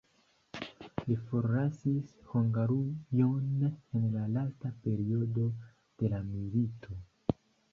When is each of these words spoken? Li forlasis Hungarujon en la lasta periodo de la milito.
Li 1.09 1.17
forlasis 1.25 2.15
Hungarujon 2.31 3.67
en 3.67 4.09
la 4.15 4.25
lasta 4.39 4.73
periodo 4.87 5.47
de 6.01 6.15
la 6.15 6.23
milito. 6.33 6.99